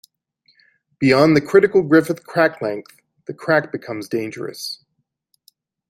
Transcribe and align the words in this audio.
Beyond 0.97 1.35
the 1.37 1.41
critical 1.41 1.83
Griffith 1.83 2.25
crack 2.25 2.59
length, 2.59 2.95
the 3.27 3.35
crack 3.35 3.71
becomes 3.71 4.09
dangerous. 4.09 4.83